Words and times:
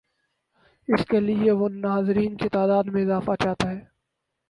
اس 0.87 1.05
کے 1.05 1.19
لیے 1.19 1.51
وہ 1.51 1.69
ناظرین 1.69 2.37
کی 2.37 2.49
تعداد 2.49 2.83
میں 2.83 3.03
اضافہ 3.03 3.31
چاہتا 3.43 3.71
ہے۔ 3.71 3.79